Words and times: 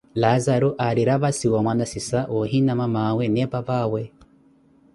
Laazaro 0.15 0.69
aari 0.79 1.03
rapasi 1.05 1.47
wa 1.49 1.63
mwanasisa, 1.63 2.19
wa 2.33 2.39
ohiina 2.43 2.73
mamawe 2.79 3.23
nne 3.27 3.43
papaawe. 3.51 4.01